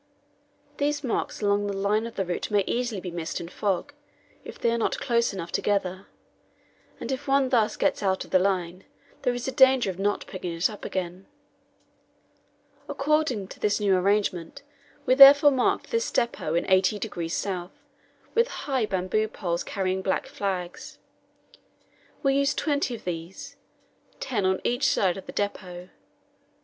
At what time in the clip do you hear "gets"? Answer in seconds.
7.77-8.01